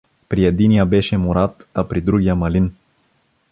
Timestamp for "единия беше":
0.45-1.17